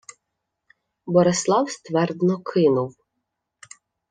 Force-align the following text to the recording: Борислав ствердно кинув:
Борислав 1.13 1.69
ствердно 1.71 2.35
кинув: 2.47 2.91